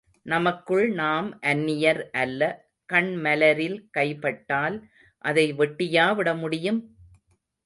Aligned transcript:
நமக்குள் 0.25 0.85
நாம் 0.91 1.27
அந்நியர் 1.41 2.09
அல்ல 2.11 2.41
கண் 2.89 3.11
மலரில் 3.15 3.77
கைபட்டால் 3.97 4.77
அதை 5.25 5.45
வெட்டியா 5.53 6.15
விட 6.15 6.33
முடியும்? 6.35 6.81